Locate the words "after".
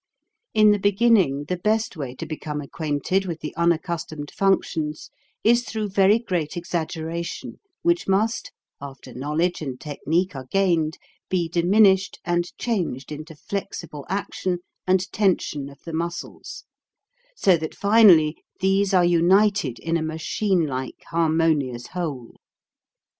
8.81-9.13